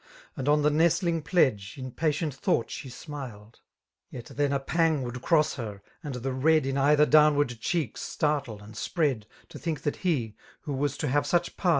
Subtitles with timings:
[0.35, 3.59] And on the nestling pledge in patient ^houglit she smiled.
[4.09, 8.63] Yet then a pang wotild cross her; and die led In either downward cheek startle
[8.63, 9.27] and spread.
[9.41, 11.69] 53 To think that he^ who was to have such part